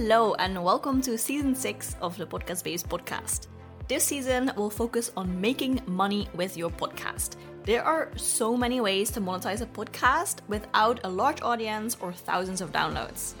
[0.00, 3.48] Hello, and welcome to season six of the Podcast Babes podcast.
[3.88, 7.34] This season will focus on making money with your podcast.
[7.64, 12.60] There are so many ways to monetize a podcast without a large audience or thousands
[12.60, 13.32] of downloads.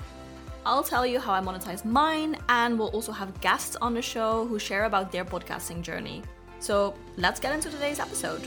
[0.66, 4.44] I'll tell you how I monetize mine, and we'll also have guests on the show
[4.44, 6.24] who share about their podcasting journey.
[6.58, 8.44] So let's get into today's episode.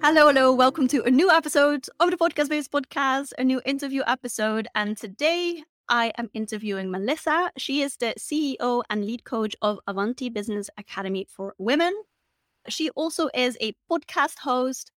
[0.00, 0.52] Hello, hello.
[0.52, 4.68] Welcome to a new episode of the Podcast Babes Podcast, a new interview episode.
[4.76, 7.50] And today I am interviewing Melissa.
[7.56, 11.92] She is the CEO and lead coach of Avanti Business Academy for Women.
[12.68, 14.90] She also is a podcast host,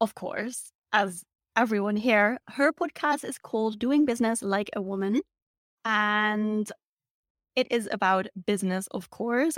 [0.00, 1.24] of course, as
[1.56, 2.38] everyone here.
[2.48, 5.20] Her podcast is called Doing Business Like a Woman.
[5.84, 6.70] And
[7.56, 9.56] it is about business, of course.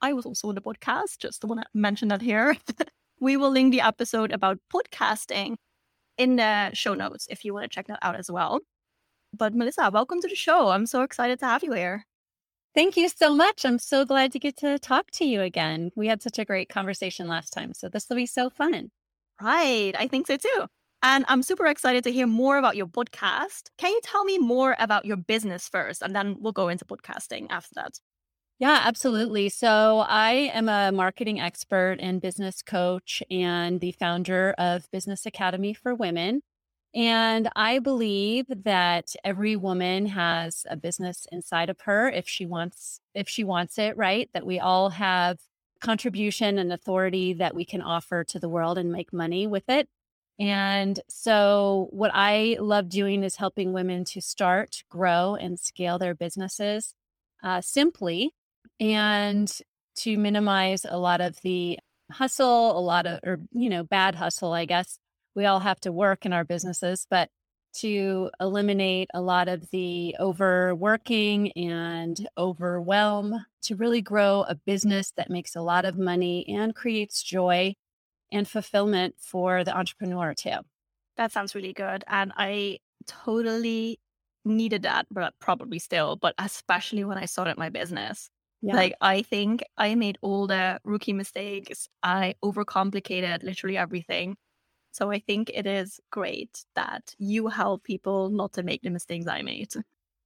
[0.00, 2.56] I was also on the podcast, just want to mention that here.
[3.20, 5.56] we will link the episode about podcasting
[6.16, 8.60] in the show notes if you want to check that out as well.
[9.36, 10.68] But Melissa, welcome to the show.
[10.68, 12.04] I'm so excited to have you here.
[12.74, 13.64] Thank you so much.
[13.64, 15.90] I'm so glad to get to talk to you again.
[15.96, 17.74] We had such a great conversation last time.
[17.74, 18.90] So this will be so fun.
[19.40, 19.94] Right.
[19.98, 20.66] I think so too.
[21.02, 23.68] And I'm super excited to hear more about your podcast.
[23.78, 26.02] Can you tell me more about your business first?
[26.02, 28.00] And then we'll go into podcasting after that.
[28.58, 29.48] Yeah, absolutely.
[29.50, 35.72] So, I am a marketing expert and business coach and the founder of Business Academy
[35.72, 36.42] for Women.
[36.98, 43.00] And I believe that every woman has a business inside of her if she wants
[43.14, 44.28] if she wants it, right?
[44.34, 45.38] That we all have
[45.80, 49.88] contribution and authority that we can offer to the world and make money with it.
[50.40, 56.16] And so what I love doing is helping women to start, grow and scale their
[56.16, 56.94] businesses
[57.44, 58.32] uh, simply
[58.80, 59.48] and
[59.98, 61.78] to minimize a lot of the
[62.10, 64.98] hustle, a lot of or you know, bad hustle, I guess,
[65.38, 67.30] we all have to work in our businesses, but
[67.72, 75.30] to eliminate a lot of the overworking and overwhelm to really grow a business that
[75.30, 77.72] makes a lot of money and creates joy
[78.32, 80.58] and fulfillment for the entrepreneur too.
[81.16, 82.02] That sounds really good.
[82.08, 84.00] And I totally
[84.44, 88.28] needed that, but probably still, but especially when I started my business.
[88.60, 88.74] Yeah.
[88.74, 91.88] Like I think I made all the rookie mistakes.
[92.02, 94.36] I overcomplicated literally everything.
[94.92, 99.26] So I think it is great that you help people not to make the mistakes
[99.26, 99.74] I made.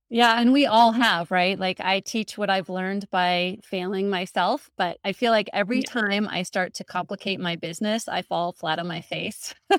[0.08, 1.58] Yeah, and we all have, right?
[1.58, 5.88] Like I teach what I've learned by failing myself, but I feel like every yeah.
[5.88, 9.54] time I start to complicate my business, I fall flat on my face.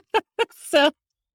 [0.56, 0.90] so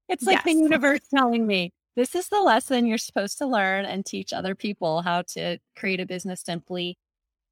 [0.09, 0.43] it's like yes.
[0.43, 4.53] the universe telling me, this is the lesson you're supposed to learn and teach other
[4.53, 6.97] people how to create a business simply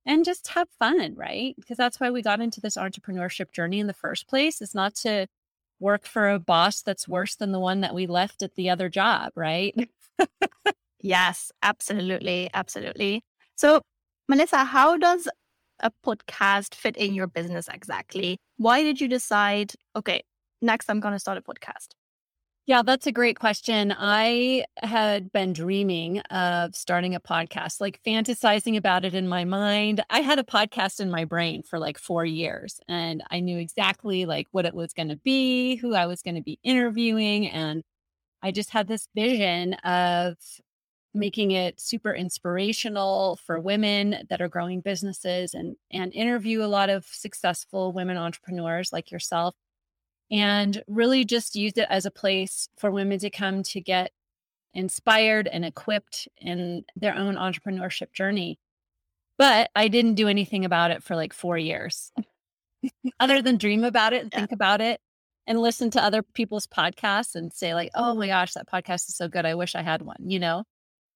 [0.06, 1.56] and just have fun, right?
[1.58, 4.62] Because that's why we got into this entrepreneurship journey in the first place.
[4.62, 5.28] It's not to
[5.80, 8.90] work for a boss that's worse than the one that we left at the other
[8.90, 9.76] job, right?
[11.02, 12.50] yes, absolutely.
[12.54, 13.22] Absolutely.
[13.56, 13.82] So,
[14.28, 15.28] Melissa, how does
[15.80, 18.38] a podcast fit in your business exactly?
[18.58, 20.24] Why did you decide, okay,
[20.62, 21.90] next I'm going to start a podcast?
[22.68, 23.96] Yeah, that's a great question.
[23.98, 30.04] I had been dreaming of starting a podcast, like fantasizing about it in my mind.
[30.10, 34.26] I had a podcast in my brain for like 4 years and I knew exactly
[34.26, 37.84] like what it was going to be, who I was going to be interviewing and
[38.44, 40.38] I just had this vision of
[41.14, 46.90] making it super inspirational for women that are growing businesses and and interview a lot
[46.90, 49.56] of successful women entrepreneurs like yourself
[50.32, 54.12] and really just used it as a place for women to come to get
[54.74, 58.60] inspired and equipped in their own entrepreneurship journey.
[59.38, 62.12] But I didn't do anything about it for like four years,
[63.20, 64.40] other than dream about it and yeah.
[64.40, 65.00] think about it
[65.48, 68.32] and listen to other people's podcasts and say, like, oh my mm-hmm.
[68.32, 69.46] gosh, that podcast is so good.
[69.46, 70.64] I wish I had one, you know,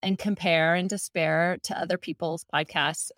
[0.01, 3.11] and compare and despair to other people's podcasts.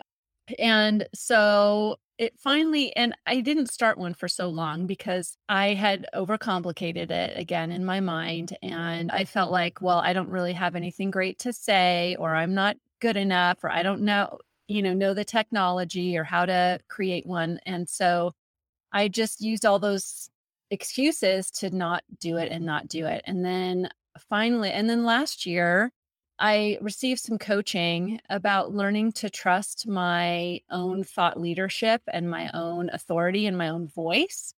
[0.58, 6.06] And so it finally and i didn't start one for so long because i had
[6.14, 10.76] overcomplicated it again in my mind and i felt like well i don't really have
[10.76, 14.38] anything great to say or i'm not good enough or i don't know
[14.68, 17.60] you know know the technology or how to create one.
[17.66, 18.32] And so
[18.92, 20.30] i just used all those
[20.70, 23.22] excuses to not do it and not do it.
[23.26, 23.88] And then
[24.28, 25.92] finally and then last year
[26.38, 32.90] I received some coaching about learning to trust my own thought leadership and my own
[32.92, 34.52] authority and my own voice.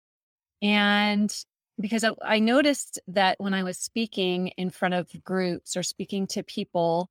[0.62, 1.34] And
[1.78, 6.26] because I, I, noticed that when I was speaking in front of groups or speaking
[6.28, 7.10] to people,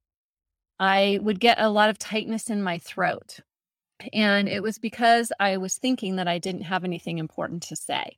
[0.79, 3.39] I would get a lot of tightness in my throat.
[4.13, 8.17] And it was because I was thinking that I didn't have anything important to say.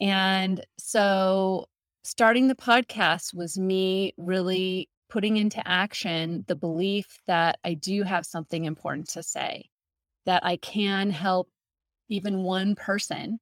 [0.00, 1.66] And so
[2.04, 8.26] starting the podcast was me really putting into action the belief that I do have
[8.26, 9.70] something important to say,
[10.26, 11.48] that I can help
[12.08, 13.38] even one person,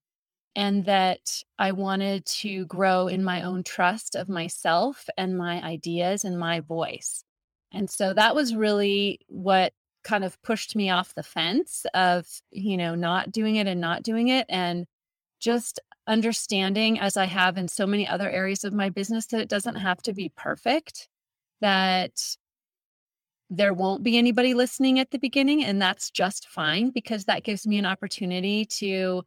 [0.55, 6.25] and that I wanted to grow in my own trust of myself and my ideas
[6.25, 7.25] and my voice.
[7.73, 9.73] And so that was really what
[10.03, 14.03] kind of pushed me off the fence of, you know, not doing it and not
[14.03, 14.47] doing it.
[14.49, 14.87] And
[15.41, 19.49] just understanding, as I have in so many other areas of my business, that it
[19.49, 21.09] doesn't have to be perfect,
[21.61, 22.37] that
[23.49, 25.65] there won't be anybody listening at the beginning.
[25.65, 29.23] And that's just fine because that gives me an opportunity to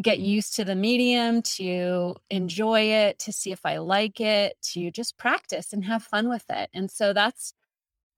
[0.00, 0.26] get mm-hmm.
[0.26, 5.16] used to the medium, to enjoy it, to see if I like it, to just
[5.16, 6.70] practice and have fun with it.
[6.74, 7.54] And so that's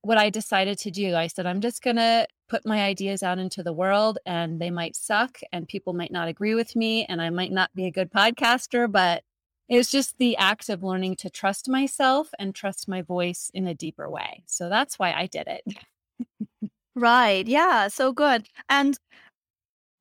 [0.02, 1.14] what I decided to do.
[1.14, 4.70] I said, I'm just going to put my ideas out into the world and they
[4.70, 7.90] might suck and people might not agree with me and I might not be a
[7.90, 9.22] good podcaster, but
[9.70, 13.74] it's just the act of learning to trust myself and trust my voice in a
[13.74, 14.42] deeper way.
[14.46, 16.68] So that's why I did it.
[16.96, 17.46] right.
[17.46, 17.86] Yeah.
[17.86, 18.48] So good.
[18.68, 18.98] And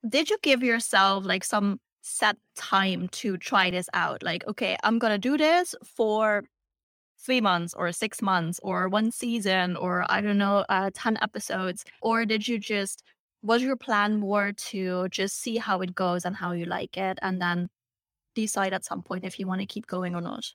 [0.08, 4.24] did you give yourself like some set time to try this out?
[4.24, 6.46] Like, okay, I'm going to do this for
[7.24, 11.86] three months or six months or one season or I don't know, uh, 10 episodes?
[12.02, 13.04] Or did you just,
[13.44, 17.20] was your plan more to just see how it goes and how you like it
[17.22, 17.70] and then
[18.42, 20.46] decide at some point if you want to keep going or not?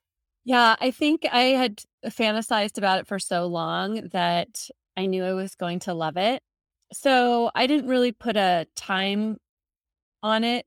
[0.44, 5.32] Yeah, I think I had fantasized about it for so long that I knew I
[5.32, 6.42] was going to love it.
[6.92, 9.38] So I didn't really put a time
[10.22, 10.66] on it.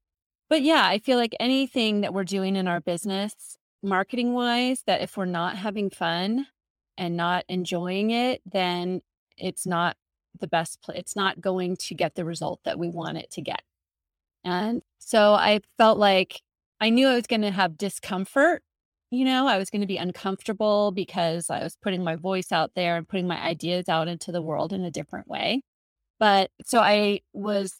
[0.50, 5.02] But yeah, I feel like anything that we're doing in our business, marketing wise that
[5.02, 6.48] if we're not having fun
[6.98, 9.02] and not enjoying it, then
[9.38, 9.96] it's not
[10.40, 13.42] the best pl- it's not going to get the result that we want it to
[13.42, 13.62] get.
[14.44, 16.42] And so I felt like
[16.79, 18.62] I knew I was going to have discomfort.
[19.09, 22.71] You know, I was going to be uncomfortable because I was putting my voice out
[22.75, 25.62] there and putting my ideas out into the world in a different way.
[26.19, 27.79] But so I was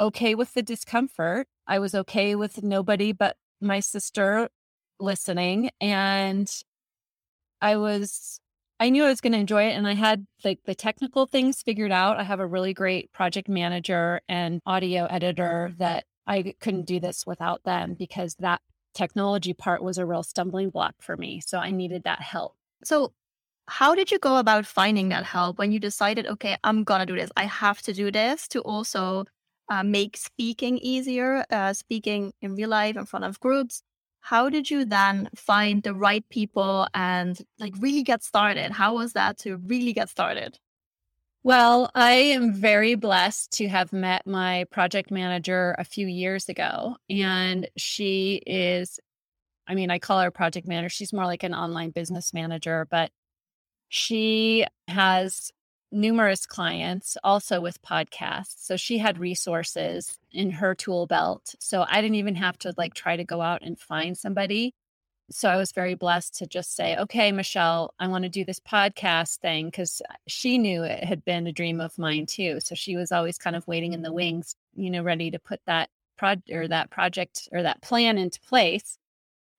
[0.00, 1.46] okay with the discomfort.
[1.66, 4.48] I was okay with nobody but my sister
[4.98, 6.50] listening and
[7.60, 8.40] I was
[8.80, 11.62] I knew I was going to enjoy it and I had like the technical things
[11.62, 12.18] figured out.
[12.18, 17.26] I have a really great project manager and audio editor that I couldn't do this
[17.26, 18.60] without them because that
[18.94, 21.40] technology part was a real stumbling block for me.
[21.40, 22.56] So I needed that help.
[22.84, 23.12] So
[23.68, 27.06] how did you go about finding that help when you decided, okay, I'm going to
[27.06, 27.30] do this.
[27.36, 29.24] I have to do this to also
[29.68, 33.82] uh, make speaking easier, uh, speaking in real life in front of groups
[34.22, 38.70] how did you then find the right people and like really get started?
[38.70, 40.58] How was that to really get started?
[41.44, 46.96] Well, I am very blessed to have met my project manager a few years ago.
[47.10, 49.00] And she is,
[49.66, 50.88] I mean, I call her project manager.
[50.88, 53.10] She's more like an online business manager, but
[53.88, 55.50] she has
[55.90, 58.64] numerous clients also with podcasts.
[58.64, 61.54] So she had resources in her tool belt.
[61.58, 64.74] So I didn't even have to like try to go out and find somebody.
[65.32, 68.60] So I was very blessed to just say, okay, Michelle, I want to do this
[68.60, 72.60] podcast thing because she knew it had been a dream of mine too.
[72.60, 75.60] So she was always kind of waiting in the wings, you know, ready to put
[75.66, 75.88] that
[76.18, 78.98] project or that project or that plan into place.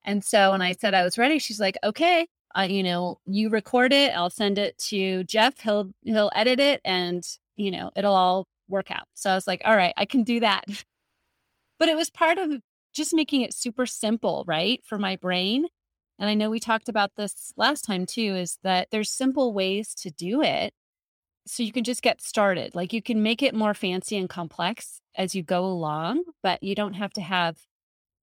[0.05, 2.27] And so when I said I was ready, she's like, okay,
[2.57, 5.59] uh, you know, you record it, I'll send it to Jeff.
[5.59, 7.25] He'll he'll edit it, and
[7.55, 9.07] you know, it'll all work out.
[9.13, 10.65] So I was like, all right, I can do that.
[11.79, 12.61] But it was part of
[12.93, 15.65] just making it super simple, right, for my brain.
[16.19, 18.35] And I know we talked about this last time too.
[18.35, 20.73] Is that there's simple ways to do it,
[21.47, 22.75] so you can just get started.
[22.75, 26.75] Like you can make it more fancy and complex as you go along, but you
[26.75, 27.57] don't have to have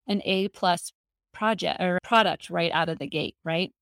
[0.06, 0.92] an A plus
[1.32, 3.72] project or product right out of the gate, right?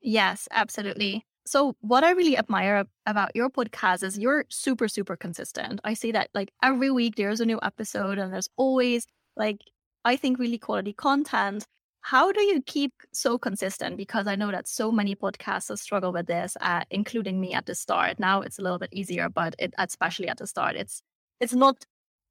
[0.00, 1.24] Yes, absolutely.
[1.46, 5.80] So, what I really admire about your podcast is you're super, super consistent.
[5.84, 9.60] I see that like every week there's a new episode and there's always like,
[10.04, 11.64] I think, really quality content.
[12.02, 13.96] How do you keep so consistent?
[13.96, 17.74] Because I know that so many podcasters struggle with this, uh, including me at the
[17.74, 18.18] start.
[18.18, 21.02] Now it's a little bit easier, but it, especially at the start, it's
[21.40, 21.84] it's not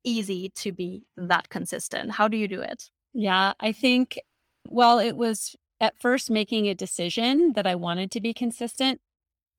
[0.03, 2.11] easy to be that consistent.
[2.11, 2.89] How do you do it?
[3.13, 4.19] Yeah, I think
[4.67, 8.99] well, it was at first making a decision that I wanted to be consistent.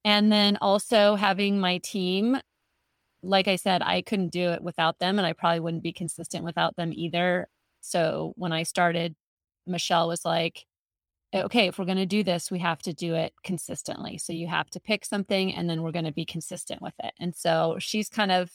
[0.05, 2.39] And then also having my team,
[3.23, 6.45] like I said, I couldn't do it without them, and I probably wouldn't be consistent
[6.45, 7.49] without them either.
[7.81, 9.15] So when I started,
[9.67, 10.65] Michelle was like,
[11.35, 14.19] okay, if we're going to do this, we have to do it consistently.
[14.19, 17.13] So you have to pick something and then we're going to be consistent with it.
[17.21, 18.51] And so she's kind of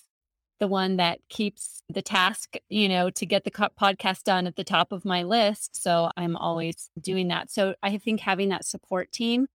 [0.60, 4.64] the one that keeps the task, you know, to get the podcast done at the
[4.64, 5.82] top of my list.
[5.82, 7.52] So I'm always doing that.
[7.52, 9.48] So I think having that support team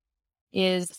[0.51, 0.89] is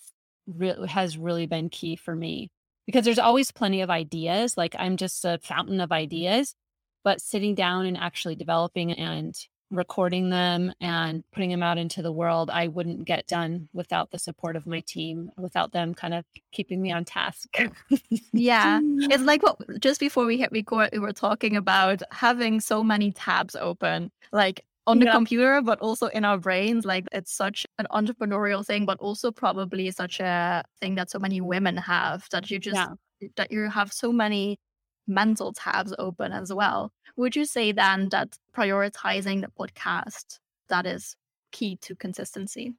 [0.46, 2.50] re- has really been key for me
[2.86, 4.56] because there's always plenty of ideas.
[4.56, 5.96] Like I'm just a fountain of mm.
[5.96, 6.54] ideas,
[7.04, 9.36] but sitting down and actually developing and
[9.70, 14.18] recording them and putting them out into the world, I wouldn't get done without the
[14.18, 17.56] support of my team, without them kind of keeping me on task.
[18.32, 18.80] yeah.
[19.10, 23.12] It's like what just before we hit record, we were talking about having so many
[23.12, 25.12] tabs open, like on the yeah.
[25.12, 26.84] computer, but also in our brains.
[26.84, 31.40] Like it's such an entrepreneurial thing, but also probably such a thing that so many
[31.40, 33.28] women have that you just, yeah.
[33.36, 34.58] that you have so many
[35.10, 36.92] mental tabs open as well.
[37.16, 40.38] Would you say then that prioritizing the podcast
[40.68, 41.16] that is
[41.50, 42.74] key to consistency?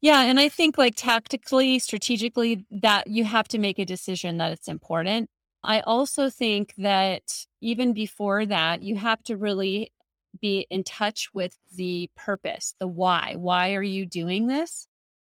[0.00, 4.52] Yeah, and I think like tactically, strategically that you have to make a decision that
[4.52, 5.28] it's important.
[5.64, 9.90] I also think that even before that, you have to really
[10.40, 13.34] be in touch with the purpose, the why.
[13.36, 14.86] Why are you doing this?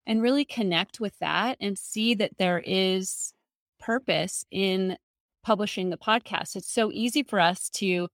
[0.06, 3.34] And really connect with that and see that there is
[3.80, 4.98] purpose in
[5.44, 6.56] publishing the podcast.
[6.56, 8.08] It's so easy for us to,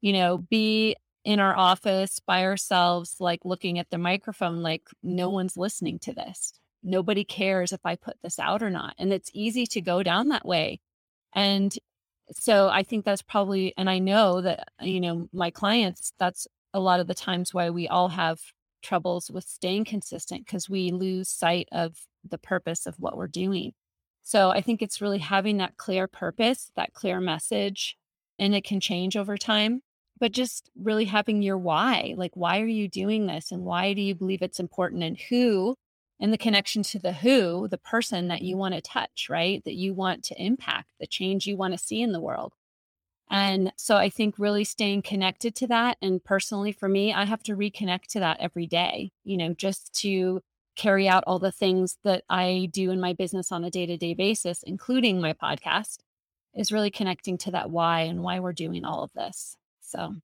[0.00, 5.30] you know, be in our office by ourselves, like looking at the microphone, like no
[5.30, 6.52] one's listening to this.
[6.82, 8.94] Nobody cares if I put this out or not.
[8.98, 10.80] And it's easy to go down that way.
[11.34, 11.74] And
[12.32, 16.46] so I think that's probably, and I know that, uh, you know, my clients, that's
[16.72, 18.38] a lot of the times why we all have
[18.82, 21.96] troubles with staying consistent because we lose sight of
[22.28, 23.72] the purpose of what we're doing.
[24.24, 27.96] So I think it's really having that clear purpose, that clear message,
[28.38, 29.82] and it can change over time.
[30.18, 33.52] But just really having your why like, why are you doing this?
[33.52, 35.02] And why do you believe it's important?
[35.02, 35.76] And who,
[36.20, 38.60] and the connection to the who, the person that you mm-hmm.
[38.60, 39.62] want to touch, right?
[39.64, 42.54] That you want to impact, the change you want to see in the world.
[43.30, 45.98] And so I think really staying connected to that.
[46.00, 49.92] And personally, for me, I have to reconnect to that every day, you know, just
[50.00, 50.40] to
[50.76, 53.96] carry out all the things that I do in my business on a day to
[53.96, 55.98] day basis, including my podcast,
[56.54, 59.56] is really connecting to that why and why we're doing all of this.
[59.80, 60.14] So,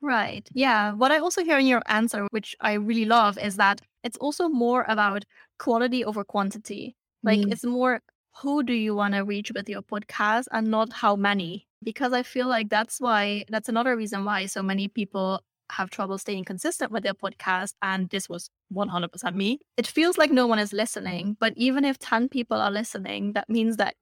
[0.00, 0.48] right.
[0.52, 0.92] Yeah.
[0.92, 4.48] What I also hear in your answer, which I really love, is that it's also
[4.48, 5.24] more about
[5.58, 6.96] quality over quantity.
[7.22, 7.52] Like mm.
[7.52, 8.02] it's more
[8.42, 12.22] who do you want to reach with your podcast and not how many because i
[12.22, 16.90] feel like that's why that's another reason why so many people have trouble staying consistent
[16.92, 21.36] with their podcast, and this was 100% me, it feels like no one is listening.
[21.40, 23.94] But even if 10 people are listening, that means that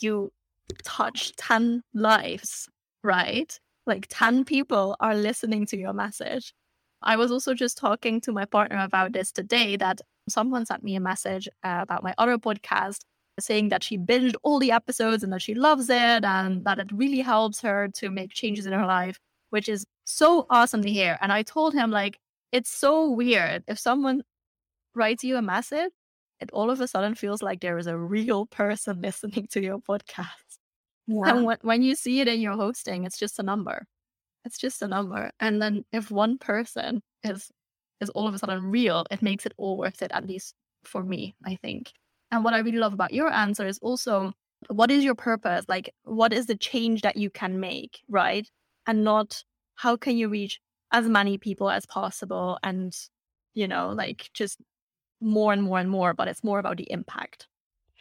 [0.00, 0.32] you
[0.84, 2.68] touch 10 lives,
[3.02, 3.58] right?
[3.86, 6.52] Like 10 people are listening to your message.
[7.02, 10.96] I was also just talking to my partner about this today that someone sent me
[10.96, 13.00] a message uh, about my other podcast
[13.38, 16.92] saying that she binged all the episodes and that she loves it and that it
[16.92, 19.18] really helps her to make changes in her life
[19.50, 21.18] which is so awesome to hear.
[21.20, 22.18] And I told him, like,
[22.52, 23.64] it's so weird.
[23.68, 24.22] If someone
[24.94, 25.90] writes you a message,
[26.40, 29.78] it all of a sudden feels like there is a real person listening to your
[29.78, 30.58] podcast.
[31.06, 31.22] Yeah.
[31.26, 33.86] And when, when you see it in your hosting, it's just a number.
[34.44, 35.30] It's just a number.
[35.40, 37.50] And then if one person is
[38.00, 41.04] is all of a sudden real, it makes it all worth it, at least for
[41.04, 41.92] me, I think.
[42.30, 44.32] And what I really love about your answer is also
[44.68, 45.66] what is your purpose?
[45.68, 48.48] Like, what is the change that you can make, right?
[48.86, 49.42] and not
[49.80, 50.60] how can you reach
[50.92, 52.96] as many people as possible and
[53.54, 54.58] you know like just
[55.20, 57.46] more and more and more but it's more about the impact?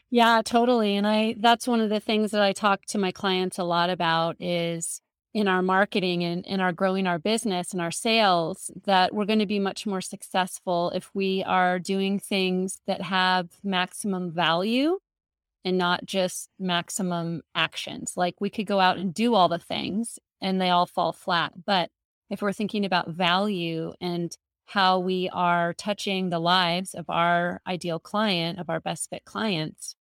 [0.10, 3.58] Yeah totally and i that's one of the things that i talk to my clients
[3.58, 5.02] a lot about is
[5.34, 9.40] in our marketing and in our growing our business and our sales that we're going
[9.40, 14.98] to be much more successful if we are doing things that have maximum value
[15.66, 18.14] and not just maximum actions.
[18.16, 21.54] Like we could go out and do all the things and they all fall flat.
[21.66, 21.90] But
[22.30, 28.00] if we're thinking about value and how we are touching the lives of our ideal
[28.00, 29.96] client, of our best fit clients,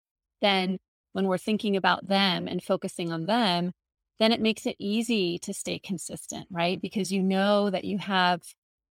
[0.41, 0.79] then
[1.13, 3.71] when we're thinking about them and focusing on them,
[4.17, 6.81] then it makes it easy to stay consistent, right?
[6.81, 8.41] Because you know that you have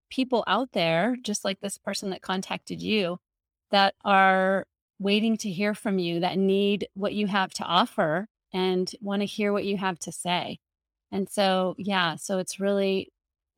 [0.09, 3.17] people out there, just like this person that contacted you,
[3.71, 4.65] that are
[4.99, 9.25] waiting to hear from you, that need what you have to offer and want to
[9.25, 10.59] hear what you have to say.
[11.11, 13.11] And so, yeah, so it's really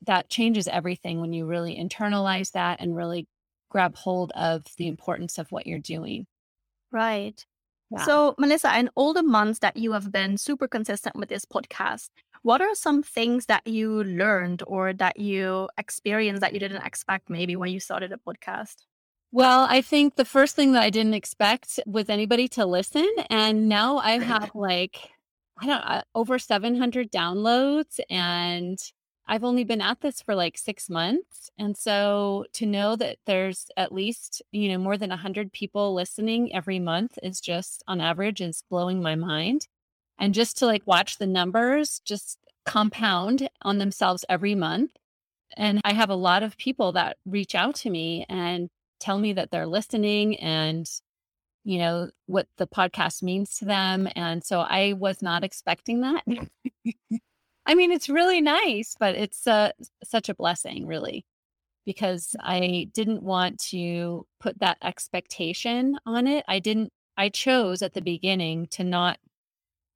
[0.05, 3.27] that changes everything when you really internalize that and really
[3.69, 6.25] grab hold of the importance of what you're doing.
[6.91, 7.43] Right.
[7.89, 8.05] Yeah.
[8.05, 12.09] So, Melissa, in all the months that you have been super consistent with this podcast,
[12.41, 17.29] what are some things that you learned or that you experienced that you didn't expect
[17.29, 18.75] maybe when you started a podcast?
[19.31, 23.09] Well, I think the first thing that I didn't expect was anybody to listen.
[23.29, 25.09] And now I have like
[25.59, 28.79] I don't uh, over 700 downloads and
[29.25, 31.49] I've only been at this for like six months.
[31.57, 36.53] And so to know that there's at least, you know, more than 100 people listening
[36.53, 39.67] every month is just on average is blowing my mind.
[40.19, 44.91] And just to like watch the numbers just compound on themselves every month.
[45.55, 48.69] And I have a lot of people that reach out to me and
[48.99, 50.89] tell me that they're listening and
[51.63, 56.23] you know what the podcast means to them and so i was not expecting that.
[57.65, 59.71] I mean it's really nice but it's uh,
[60.03, 61.25] such a blessing really
[61.85, 66.43] because i didn't want to put that expectation on it.
[66.47, 69.19] I didn't i chose at the beginning to not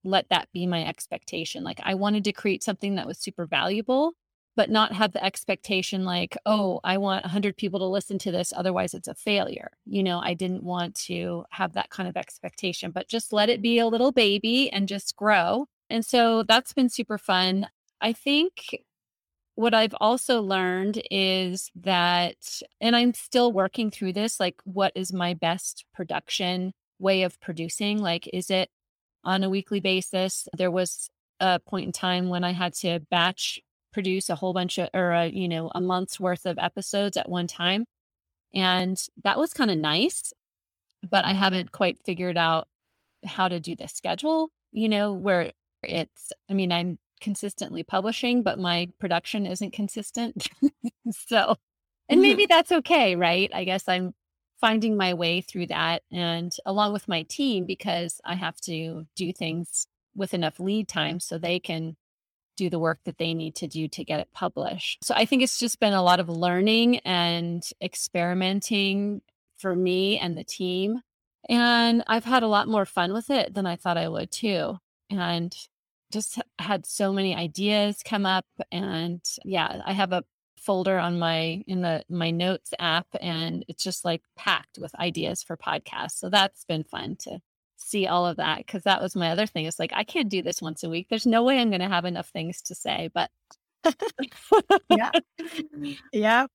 [0.03, 1.63] let that be my expectation.
[1.63, 4.13] Like i wanted to create something that was super valuable
[4.57, 8.51] but not have the expectation like, oh, I want 100 people to listen to this.
[8.53, 9.69] Otherwise, it's a failure.
[9.85, 13.61] You know, I didn't want to have that kind of expectation, but just let it
[13.61, 15.67] be a little baby and just grow.
[15.91, 17.67] And so that's been super fun.
[18.01, 18.83] I think
[19.53, 25.13] what I've also learned is that, and I'm still working through this, like, what is
[25.13, 27.99] my best production way of producing?
[27.99, 28.69] Like, is it
[29.23, 30.47] on a weekly basis?
[30.57, 31.09] There was
[31.39, 33.59] a point in time when I had to batch
[33.97, 37.27] produce a whole bunch of or a, you know a month's worth of episodes at
[37.27, 37.83] one time
[38.53, 40.33] and that was kind of nice
[41.09, 42.67] but i haven't quite figured out
[43.25, 45.51] how to do the schedule you know where
[45.81, 50.47] it's i mean i'm consistently publishing but my production isn't consistent
[51.11, 51.55] so
[52.07, 52.21] and mm.
[52.21, 53.49] maybe that's okay right?
[53.51, 54.13] I guess i'm
[54.61, 59.33] finding my way through that and along with my team because i have to do
[59.33, 61.95] things with enough lead time so they can
[62.57, 65.03] do the work that they need to do to get it published.
[65.03, 69.21] So I think it's just been a lot of learning and experimenting
[69.57, 71.01] for me and the team.
[71.47, 74.77] And I've had a lot more fun with it than I thought I would too.
[75.09, 75.55] And
[76.11, 80.23] just had so many ideas come up and yeah, I have a
[80.57, 85.43] folder on my in the my notes app and it's just like packed with ideas
[85.43, 86.17] for podcasts.
[86.17, 87.39] So that's been fun to
[87.77, 89.65] see all of that because that was my other thing.
[89.65, 91.08] It's like I can't do this once a week.
[91.10, 93.10] There's no way I'm going to have enough things to say.
[93.13, 93.32] But
[94.89, 95.12] yeah,
[96.13, 96.47] yeah.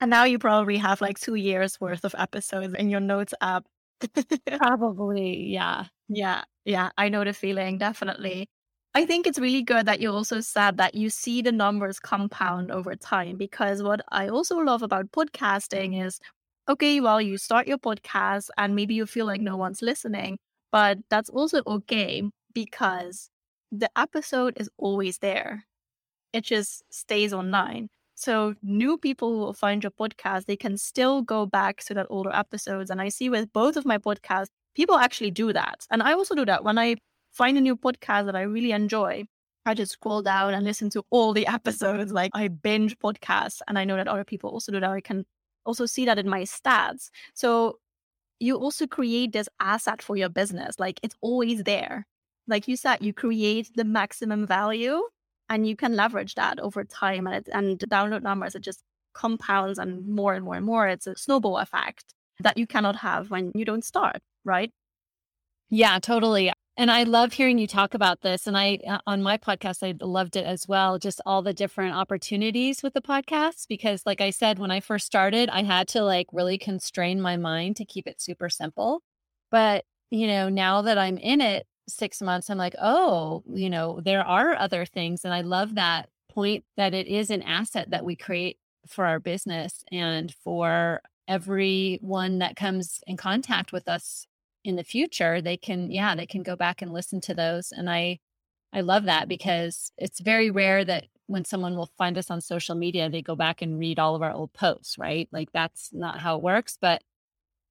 [0.00, 3.66] And now you probably have like two years worth of episodes in your notes app.
[4.58, 6.90] probably, yeah, yeah, yeah.
[6.96, 8.48] I know the feeling definitely.
[8.94, 12.70] I think it's really good that you also said that you see the numbers compound
[12.70, 16.20] over time because what I also love about podcasting is
[16.68, 20.38] okay, well, you start your podcast and maybe you feel like no one's listening,
[20.70, 22.22] but that's also okay
[22.54, 23.30] because
[23.70, 25.64] the episode is always there.
[26.32, 27.88] It just stays online.
[28.14, 32.06] So new people who will find your podcast, they can still go back to that
[32.10, 32.90] older episodes.
[32.90, 35.86] And I see with both of my podcasts, people actually do that.
[35.90, 36.96] And I also do that when I
[37.30, 39.24] find a new podcast that I really enjoy.
[39.66, 42.12] I just scroll down and listen to all the episodes.
[42.12, 44.90] Like I binge podcasts, and I know that other people also do that.
[44.90, 45.24] I can
[45.64, 47.10] also see that in my stats.
[47.34, 47.78] So
[48.40, 50.78] you also create this asset for your business.
[50.78, 52.06] Like it's always there.
[52.46, 55.02] Like you said, you create the maximum value
[55.48, 57.26] and you can leverage that over time.
[57.26, 60.88] And, it, and the download numbers, it just compounds and more and more and more.
[60.88, 62.04] It's a snowball effect
[62.40, 64.70] that you cannot have when you don't start, right?
[65.70, 66.52] Yeah, totally.
[66.78, 68.46] And I love hearing you talk about this.
[68.46, 70.96] And I, uh, on my podcast, I loved it as well.
[70.96, 73.66] Just all the different opportunities with the podcast.
[73.68, 77.36] Because, like I said, when I first started, I had to like really constrain my
[77.36, 79.02] mind to keep it super simple.
[79.50, 84.00] But, you know, now that I'm in it six months, I'm like, oh, you know,
[84.00, 85.24] there are other things.
[85.24, 89.18] And I love that point that it is an asset that we create for our
[89.18, 94.28] business and for everyone that comes in contact with us
[94.68, 97.88] in the future they can yeah they can go back and listen to those and
[97.88, 98.18] i
[98.70, 99.28] i love that mm-hmm.
[99.30, 103.34] because it's very rare that when someone will find us on social media they go
[103.34, 105.26] back and read all of our old posts right?
[105.32, 107.02] Like that's not how it works but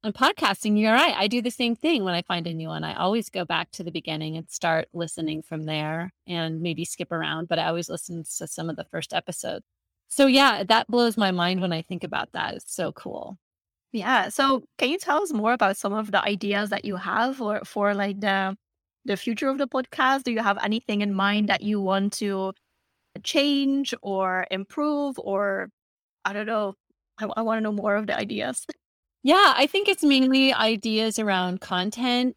[0.03, 2.83] on podcasting you're right i do the same thing when i find a new one
[2.83, 7.11] i always go back to the beginning and start listening from there and maybe skip
[7.11, 9.65] around but i always listen to some of the first episodes.
[10.07, 13.37] So yeah that blows my mind when i think about that it's so cool
[13.91, 14.29] yeah.
[14.29, 17.61] So can you tell us more about some of the ideas that you have or
[17.65, 18.55] for like the
[19.05, 20.23] the future of the podcast?
[20.23, 22.53] Do you have anything in mind that you want to
[23.23, 25.69] change or improve or
[26.25, 26.75] I don't know.
[27.19, 28.65] I, I want to know more of the ideas.
[29.23, 32.35] Yeah, I think it's mainly ideas around content.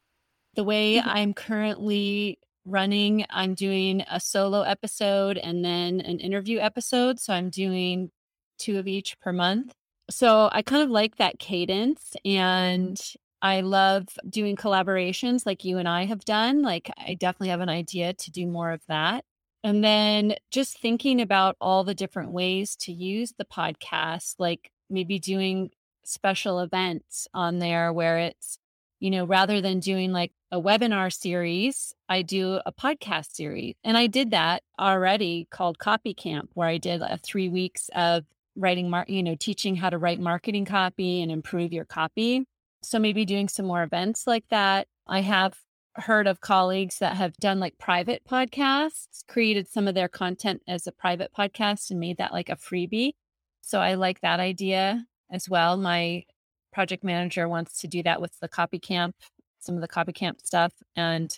[0.54, 1.08] The way mm-hmm.
[1.08, 7.20] I'm currently running, I'm doing a solo episode and then an interview episode.
[7.20, 8.10] So I'm doing
[8.58, 9.74] two of each per month
[10.10, 13.00] so I kind of like that cadence and
[13.42, 16.62] I love doing collaborations like you and I have done.
[16.62, 19.24] Like I definitely have an idea to do more of that.
[19.62, 25.18] And then just thinking about all the different ways to use the podcast, like maybe
[25.18, 25.70] doing
[26.04, 28.58] special events on there where it's,
[29.00, 33.74] you know, rather than doing like a webinar series, I do a podcast series.
[33.84, 38.24] And I did that already called Copy Camp, where I did a three weeks of
[38.60, 42.44] writing, mar- you know, teaching how to write marketing copy and improve your copy.
[42.82, 44.86] So maybe doing some more events like that.
[45.06, 45.58] I have
[45.96, 50.86] heard of colleagues that have done like private podcasts, created some of their content as
[50.86, 53.12] a private podcast and made that like a freebie.
[53.60, 55.76] So I like that idea as well.
[55.76, 56.24] My
[56.72, 59.16] project manager wants to do that with the copy camp,
[59.58, 60.72] some of the copy camp stuff.
[60.96, 61.36] And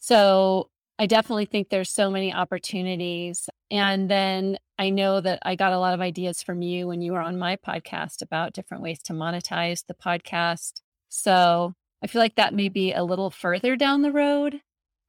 [0.00, 3.48] so I definitely think there's so many opportunities.
[3.70, 7.12] And then I know that I got a lot of ideas from you when you
[7.12, 10.80] were on my podcast about different ways to monetize the podcast.
[11.08, 12.74] So I feel like that may mm-hmm.
[12.74, 14.60] be a little further down the road.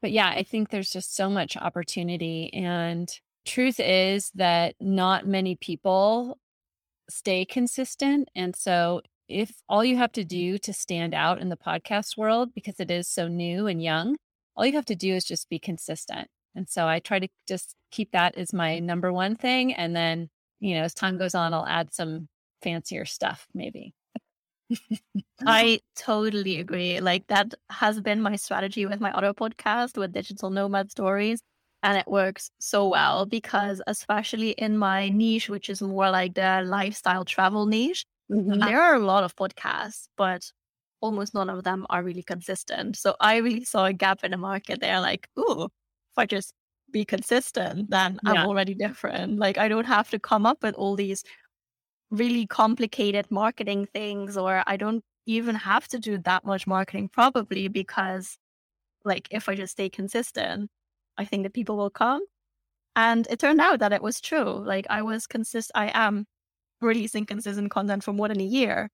[0.01, 2.51] But yeah, I think there's just so much opportunity.
[2.53, 3.09] And
[3.45, 6.39] truth is that not many people
[7.09, 8.29] stay consistent.
[8.35, 10.27] And so if all you have to mm-hmm.
[10.27, 14.17] do to stand out in the podcast world, because it is so new and young,
[14.55, 16.27] all you have to do is just be consistent.
[16.59, 19.73] And so I try to just keep that as my number one thing.
[19.73, 22.27] And then, you know, as time goes on, I'll add some
[22.61, 23.93] fancier stuff maybe.
[25.47, 26.99] I totally agree.
[26.99, 31.41] Like that has been my strategy with my other podcast with digital nomad stories.
[31.81, 36.61] And it works so well because, especially in my niche, which is more like the
[36.65, 38.59] lifestyle travel niche, mm-hmm.
[38.59, 40.51] there are a lot of podcasts, but
[40.99, 42.97] almost none of them are really consistent.
[42.97, 44.99] So I really saw a gap in the market there.
[44.99, 45.69] Like, ooh,
[46.19, 46.53] I just
[46.91, 48.31] be consistent, then yeah.
[48.31, 49.39] I'm already different.
[49.39, 51.23] Like, I don't have to come up with all these
[52.11, 57.67] really complicated marketing things, or I don't even have to do that much marketing probably
[57.67, 58.37] because,
[59.05, 60.69] like, if I just stay consistent,
[61.17, 62.21] I think that people will come.
[62.95, 64.63] And it turned out that it was true.
[64.65, 66.25] Like, I was consist, I am
[66.81, 68.89] releasing consistent content for more than a year.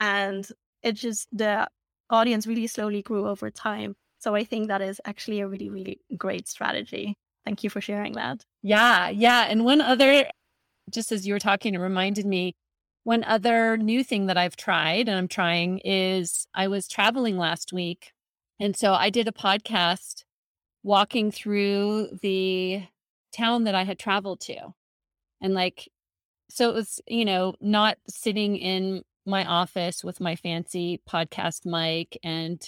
[0.00, 0.46] And
[0.82, 1.66] it just, the
[2.10, 3.96] audience really slowly grew over time.
[4.18, 7.14] So I think that is actually a really, really great strategy.
[7.44, 8.44] Thank you for sharing that.
[8.62, 9.08] Yeah.
[9.08, 9.46] Yeah.
[9.48, 10.26] And one other
[10.90, 12.54] just as you were talking, it reminded me
[13.04, 17.72] one other new thing that I've tried and I'm trying is I was traveling last
[17.72, 18.12] week.
[18.60, 20.24] And so I did a podcast
[20.82, 22.82] walking through the
[23.32, 24.74] town that I had traveled to.
[25.40, 25.88] And like,
[26.50, 32.18] so it was, you know, not sitting in my office with my fancy podcast mic
[32.22, 32.60] and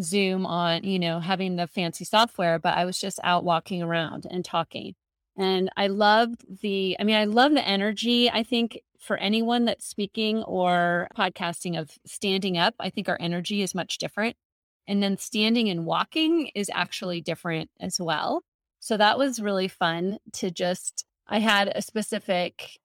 [0.00, 4.26] Zoom on, you know, having the fancy software, but I was just out walking around
[4.30, 4.94] and talking.
[5.36, 8.30] And I loved the, I mean, I love the energy.
[8.30, 13.62] I think for anyone that's speaking or podcasting of standing up, I think our energy
[13.62, 14.36] is much different.
[14.88, 18.42] And then standing and walking is actually different as well.
[18.80, 22.78] So that was really fun to just, I had a specific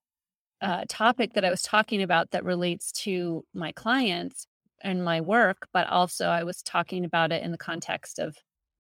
[0.62, 4.46] uh, topic that I was talking about that relates to my clients
[4.84, 8.36] and my work, but also I was talking about it in the context of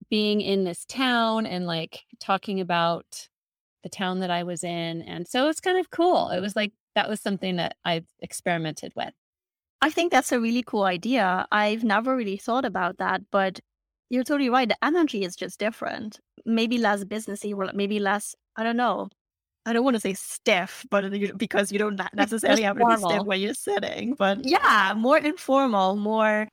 [0.09, 3.27] being in this town and like talking about
[3.83, 5.01] the town that I was in.
[5.03, 6.29] And so it's kind of cool.
[6.29, 9.13] It was like that was something that I've experimented with.
[9.81, 11.47] I think that's a really cool idea.
[11.51, 13.59] I've never really thought about that, but
[14.09, 14.67] you're totally right.
[14.67, 16.19] The energy is just different.
[16.45, 19.09] Maybe less businessy, or maybe less, I don't know.
[19.65, 23.23] I don't want to say stiff, but because you don't necessarily have to be stiff
[23.23, 24.15] where you're sitting.
[24.15, 26.47] But yeah, more informal, more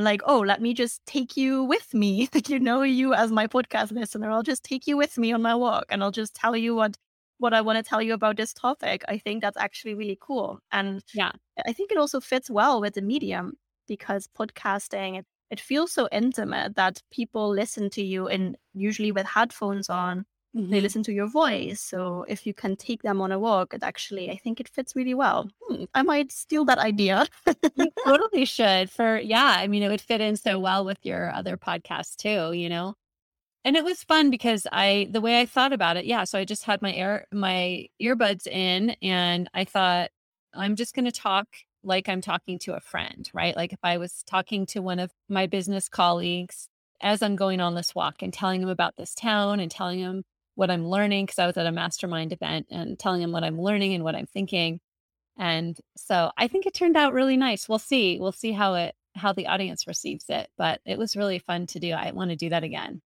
[0.00, 2.28] like, oh, let me just take you with me.
[2.34, 4.30] Like you know you as my podcast listener.
[4.30, 6.96] I'll just take you with me on my walk and I'll just tell you what
[7.38, 9.04] what I want to tell you about this topic.
[9.08, 10.58] I think that's actually really cool.
[10.72, 11.30] And yeah,
[11.66, 13.54] I think it also fits well with the medium
[13.86, 19.26] because podcasting it, it feels so intimate that people listen to you and usually with
[19.26, 20.26] headphones on
[20.58, 20.70] Mm-hmm.
[20.72, 21.80] They listen to your voice.
[21.80, 24.96] So if you can take them on a walk, it actually, I think it fits
[24.96, 25.48] really well.
[25.62, 27.26] Hmm, I might steal that idea.
[27.76, 28.90] you totally should.
[28.90, 32.52] For, yeah, I mean, it would fit in so well with your other podcast too,
[32.52, 32.94] you know?
[33.64, 36.24] And it was fun because I, the way I thought about it, yeah.
[36.24, 40.10] So I just had my air, my earbuds in and I thought,
[40.54, 41.46] I'm just going to talk
[41.84, 43.54] like I'm talking to a friend, right?
[43.54, 46.68] Like if I was talking to one of my business colleagues
[47.00, 50.24] as I'm going on this walk and telling them about this town and telling them
[50.58, 53.60] what I'm learning because I was at a mastermind event and telling them what I'm
[53.60, 54.80] learning and what I'm thinking.
[55.38, 57.68] And so I think it turned out really nice.
[57.68, 58.18] We'll see.
[58.18, 61.78] We'll see how it how the audience receives it, but it was really fun to
[61.78, 61.92] do.
[61.92, 63.02] I want to do that again.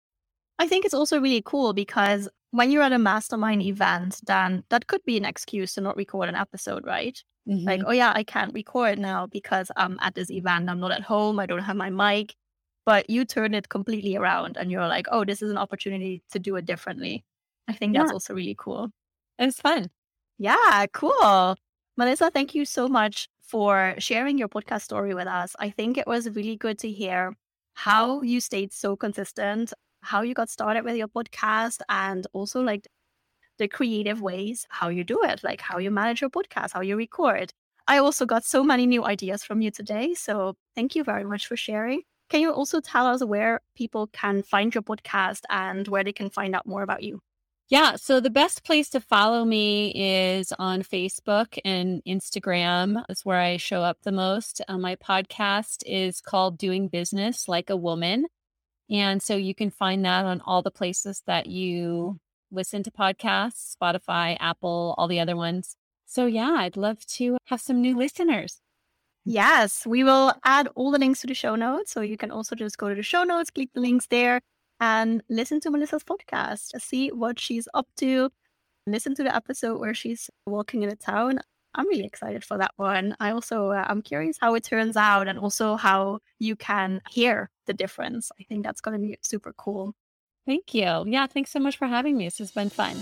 [0.59, 4.85] I think it's also really cool because when you're at a mastermind event, then that
[4.85, 7.19] could be an excuse to not record an episode, right?
[7.47, 7.67] Mm-hmm.
[7.67, 10.69] Like, oh yeah, I can't record now because I'm at this event.
[10.69, 11.39] I'm not at home.
[11.39, 12.35] I don't have my mic.
[12.85, 16.39] But you turn it completely around and you're like, oh, this is an opportunity to
[16.39, 17.23] do it differently.
[17.69, 18.89] I think that's also really cool.
[19.37, 19.89] It's fun.
[20.39, 21.55] Yeah, cool.
[21.97, 25.55] Melissa, thank you so much for sharing your podcast story with us.
[25.59, 27.35] I think it was really good to hear
[27.75, 32.87] how you stayed so consistent, how you got started with your podcast, and also like
[33.59, 36.95] the creative ways how you do it, like how you manage your podcast, how you
[36.97, 37.53] record.
[37.87, 40.15] I also got so many new ideas from you today.
[40.15, 42.01] So thank you very much for sharing.
[42.29, 46.29] Can you also tell us where people can find your podcast and where they can
[46.29, 47.21] find out more about you?
[47.69, 47.97] Yeah.
[47.97, 53.03] So the best place to follow me is on Facebook and Instagram.
[53.07, 54.59] That's where I show up the most.
[54.67, 58.25] Uh, my podcast is called Doing Business Like a Woman.
[58.89, 62.17] And so you can find that on all the places that you
[62.51, 65.75] listen to podcasts Spotify, Apple, all the other ones.
[66.07, 68.61] So, yeah, I'd love to have some new listeners.
[69.25, 71.91] Yes, we will add all the links to the show notes.
[71.91, 74.41] So you can also just go to the show notes, click the links there,
[74.79, 78.29] and listen to Melissa's podcast, see what she's up to,
[78.87, 81.39] listen to the episode where she's walking in a town.
[81.75, 83.15] I'm really excited for that one.
[83.19, 87.49] I also uh, I'm curious how it turns out and also how you can hear
[87.67, 88.31] the difference.
[88.39, 89.93] I think that's going to be super cool.
[90.45, 91.05] Thank you.
[91.07, 92.25] Yeah, thanks so much for having me.
[92.25, 92.97] This has been fun.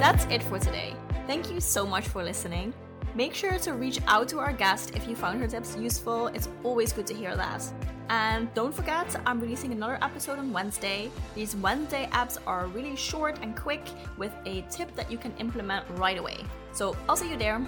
[0.00, 0.94] That's it for today.
[1.26, 2.74] Thank you so much for listening.
[3.16, 6.26] Make sure to reach out to our guest if you found her tips useful.
[6.28, 7.62] It's always good to hear that.
[8.08, 11.12] And don't forget, I'm releasing another episode on Wednesday.
[11.36, 13.82] These Wednesday apps are really short and quick
[14.18, 16.38] with a tip that you can implement right away.
[16.72, 17.64] So I'll see you there.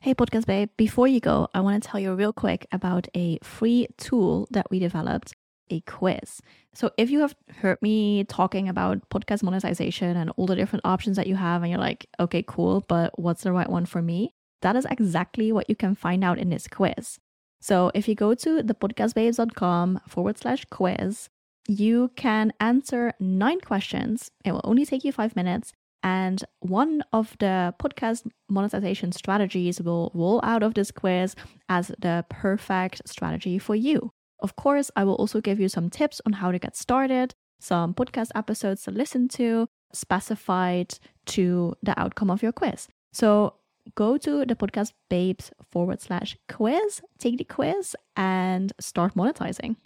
[0.00, 3.38] Hey, Podcast Babe, before you go, I want to tell you real quick about a
[3.42, 5.32] free tool that we developed
[5.70, 6.40] a quiz.
[6.74, 11.16] So if you have heard me talking about podcast monetization and all the different options
[11.16, 14.34] that you have, and you're like, okay, cool, but what's the right one for me?
[14.62, 17.18] That is exactly what you can find out in this quiz.
[17.60, 21.28] So if you go to thepodcastbabes.com forward slash quiz,
[21.66, 24.30] you can answer nine questions.
[24.44, 25.72] It will only take you five minutes.
[26.02, 31.34] And one of the podcast monetization strategies will roll out of this quiz
[31.70, 34.12] as the perfect strategy for you.
[34.40, 37.94] Of course, I will also give you some tips on how to get started, some
[37.94, 42.88] podcast episodes to listen to, specified to the outcome of your quiz.
[43.12, 43.54] So
[43.94, 49.76] go to the podcast babes forward slash quiz, take the quiz, and start monetizing.